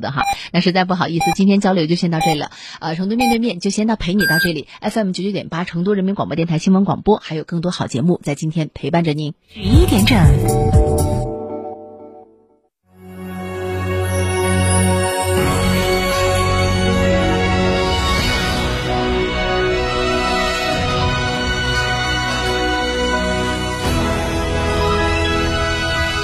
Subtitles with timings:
[0.00, 0.22] 的哈，
[0.52, 2.50] 那实在不好意思，今天交流就先到这里了。
[2.80, 9.34] 呃，成都面对面就先到陪你到这里，FM 九九点八，成都人民广播电台新闻广播，还有更多好节目在今天陪伴着您。
[9.52, 10.18] 十一点整，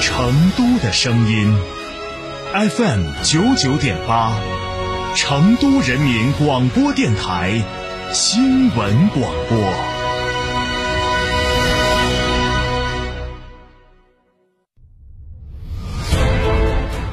[0.00, 1.54] 成都的声音。
[2.50, 4.32] FM 九九点八，
[5.14, 7.62] 成都人民广播电台
[8.14, 9.74] 新闻广播。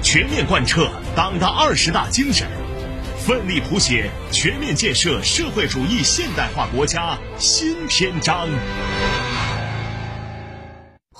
[0.02, 2.48] 全面贯彻党的二十大精神，
[3.18, 8.48] 奋力谱写全面建设社会主义现代化国家新篇章。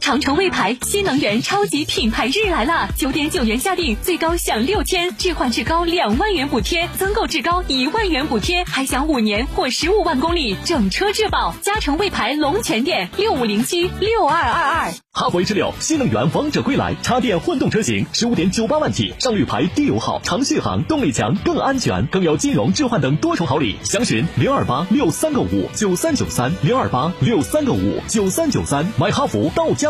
[0.00, 11.54] 长城魏牌新能源超级品牌日来了，九点九元下定，最高享六千置换至高两万元补贴，增购至高一万元补贴，还享五年或十五万公里整车质保。
[11.60, 14.92] 嘉诚魏牌龙泉店六五零七六二二二。
[15.12, 23.76] 哈弗 H 六新能源王者归来，插电混动车型，十五点九八万起，上绿牌，低油耗，长续航，动力强，更安全，更有金融置换等多重好礼。
[23.82, 29.89] 详询零二八六三个五九三九三零二八六三个五九三九三，买哈弗到家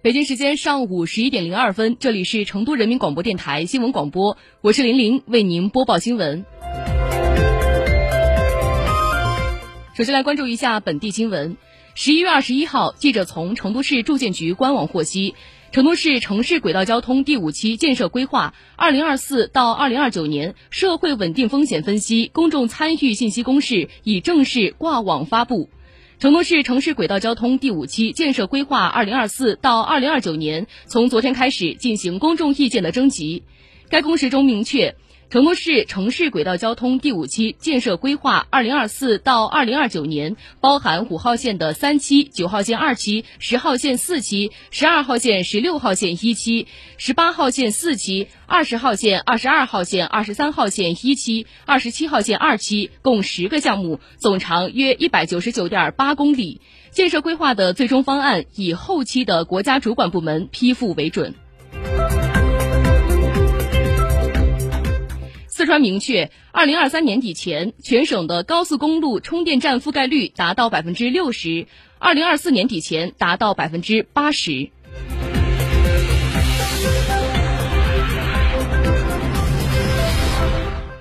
[0.00, 6.44] 北京时间上午十一点零二分，这里是成都人民广播电台新闻广播，我是林玲，为您播报新闻。
[9.94, 11.56] 首先来关注一下本地新闻。
[11.96, 15.34] 十一月二十一号，记者从成都市住建局官网获悉，
[15.72, 25.68] 成都市城市轨道交通第五期建设规划（二零二四到二零二九年）社会稳定风险分析公众参与信息公示已正式挂网发布。
[26.20, 33.44] 成都市城市轨道交通第五期建设规划（二零二四到二零二九年）从昨天开始进行公众意见的征集。
[33.88, 34.96] 该公示中明确。
[35.30, 56.62] 成都市城市轨道交通第五期建设规划（二零二四到二零二九年）包含五号线的三期、九号线二期、十号线四期、十二号线、十六号线一期、十八号线四期、二十号线、二十二号线、二十三号线一期、二十七号线二期，共十个项目，总长约一百九十九点八公里。
[56.90, 61.34] 建设规划的最终方案以后期的国家主管部门批复为准。
[65.68, 71.66] 川明确，二零二三年底前，全省的高速公路充电站覆盖率达到百分之六十；
[71.98, 74.70] 二零二四年底前达到百分之八十。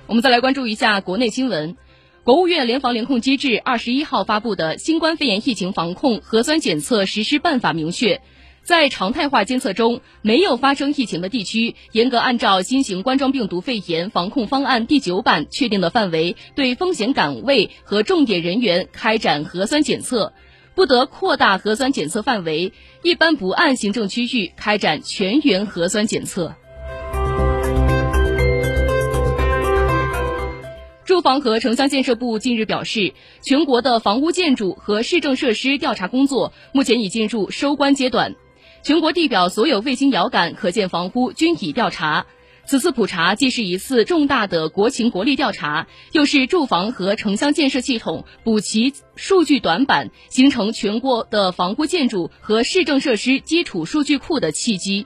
[0.05, 1.77] 我们再来关注一下国内新闻，
[2.25, 8.21] 国务院联防联控机制二十一号发布的《新冠肺炎疫情防控核酸检测实施办法》明确。
[8.67, 20.33] 在常态化监测中没有发生疫情的地区，严格按照新型冠状病毒肺炎防控方案第九版确定的范围，对风险岗位和重点人员开展核酸检测，
[20.75, 22.73] 不得扩大核酸检测范围，
[23.03, 26.53] 一般不按行政区域开展全员核酸检测。
[31.05, 38.35] 住房和城乡建设部近日表示，全国的房屋建筑和市政设施调查工作目前已进入收官阶段。
[38.83, 42.25] 全国地表所有卫星遥感可见房屋均已调查，
[42.65, 55.05] 此次普查既是一次重大的国情国力调查，又是住房和城乡建设系统补齐数据短板、形成全国的房屋建筑和市政设施基础数据库的契机。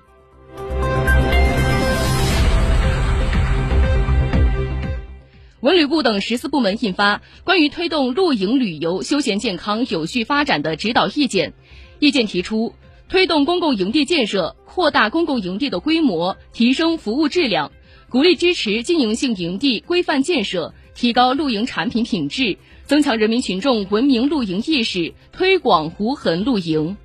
[5.62, 11.52] 文旅部等十四部门印发《关于推动露营旅游休闲健康有序发展的指导意见》，
[12.00, 12.74] 意见提出。
[13.12, 17.74] 推动公共营地建设，扩大公共营地的规模，提升服务质量，
[18.10, 26.96] 鼓励支持经营性营地规范建设，提高露营产品品质，增强人民群众文明露营意识，推广无痕露营。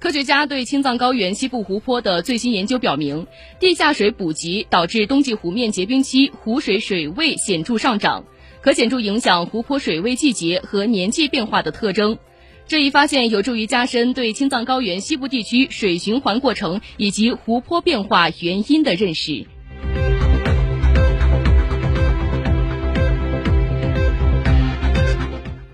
[0.00, 3.28] 科学家对青藏高原西部湖泊的最新研究表明，
[3.60, 8.24] 地下水补给导致冬季湖面结冰期湖水水位显著上涨，
[8.62, 12.18] 可显著影响湖泊水位季节和年际变化的特征。
[12.66, 19.46] 这一发现有助于加深对青藏高原西部地区水循环过程以及湖泊变化原因的认识。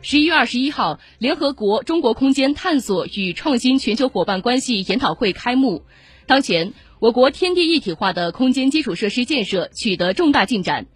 [0.00, 5.83] 十一月二十一号，联合国中国空间探索与创新全球伙伴关系研讨会开幕。
[6.27, 10.87] 当前，我国天地一体化的空间基础设施建设取得重大进展，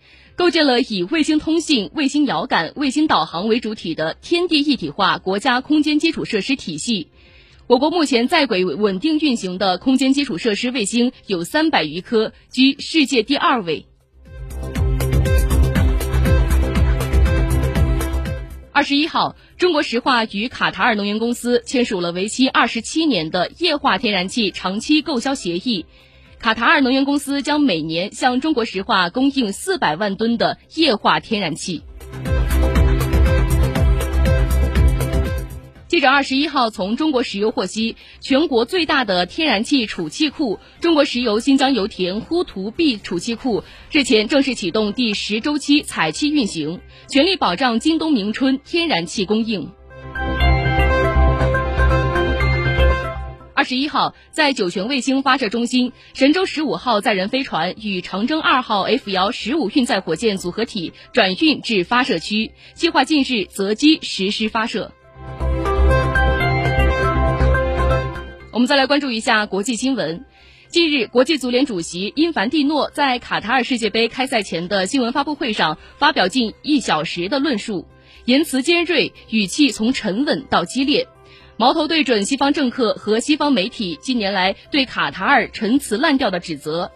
[0.41, 7.09] 构建了以卫星通信、卫星遥感、卫星导航为主体的天地一体化国家空间基础设施体系。
[7.67, 13.85] 我国目前在轨稳定运行的空间基础设施卫星有三百余颗，居世界第二位。
[18.73, 25.85] 二十一号，中国石化与卡塔尔能源公司签署了为期二十七年的液化天然气长期购销协议。
[26.41, 31.83] 卡塔尔能源公司将每年向中国石化供应四百万吨的液化天然气。
[35.87, 49.71] 记者二十一号从中国石油获悉，全国最大的天然气储气库——中国石油新疆油田呼图 B 储气库，日前正式启动第十周期采气运行，全力保障今冬明春天然气供应。
[53.71, 64.91] 十一号，在酒泉卫星发射中心，神舟十五号载人飞船与长征二号 F 遥十五运载火箭组合体转运至发射区，计划近日择机实施发射。
[68.51, 70.25] 我们再来关注一下国际新闻。
[70.67, 77.87] 近日，国际足联主席因凡蒂诺在卡塔尔世界杯开赛前的新闻发布会上发表近一小时的论述，
[78.25, 81.07] 言辞尖锐，语气从沉稳到激烈，
[81.61, 86.91] 矛头对准西方政客和西方媒体近年来对卡塔尔陈词滥调的指责。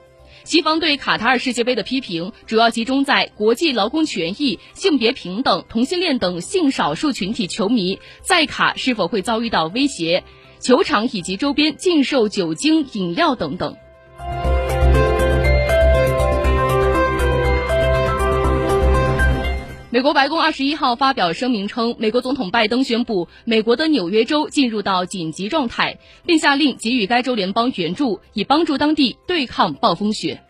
[0.44, 10.24] 西方对卡塔尔世界杯的批评主要集中在国际劳工权益、性别平等、同性恋等性少数群体球迷在卡是否会遭遇到威胁。
[10.60, 13.76] 球场以及周边禁售酒精饮料等等。
[19.94, 30.42] 美国白宫二十一号发表声明称，美国总统拜登宣布，美国的纽约州进入到紧急状态，并下令给予该州联邦援助，以帮助当地对抗暴风雪。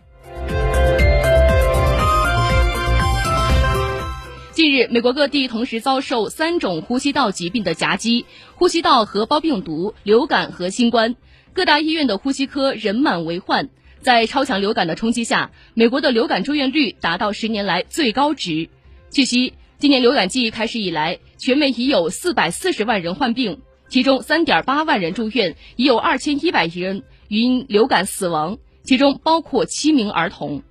[4.52, 8.24] 近日，美国各地同时遭受三种呼吸道疾病的夹击：
[8.54, 11.16] 呼吸道合胞病毒、流感和新冠。
[11.52, 13.68] 各大医院的呼吸科人满为患。
[14.00, 18.70] 在超强流感的冲击下，美国的流感住院率达到十年来最高值。
[19.14, 30.64] 据悉，今年流感季开始以来，全美已有四百四十万人患病，其中三点八万人住院，已有二千一百人因流感死亡，其中包括七名儿童。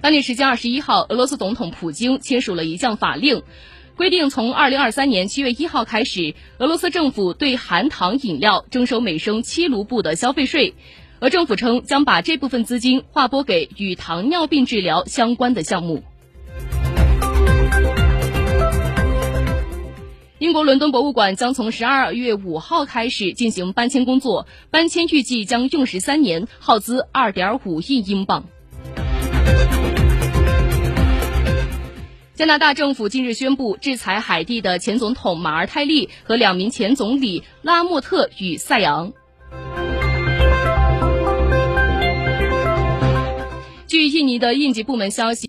[0.00, 3.42] 当地时间二十一号，俄罗斯总统普京签署了一项法令，
[3.94, 10.72] 规定从二零二三年七月一号开始，俄罗斯政府对含糖饮料征收每升七卢布的消费税。
[11.24, 16.02] 俄政府称将把这部分资金划拨给与糖尿病治疗相关的项目。
[20.36, 28.44] 英国伦敦博物馆将从十二月五号开始进行搬迁工作，搬迁预计将用时三年，耗资二点五亿英镑。
[32.34, 39.14] 加拿大政府近日宣布制裁海地的前总统马尔泰利和两名前总理拉莫特与塞昂。
[44.04, 45.42] 据印尼的应急部门消息。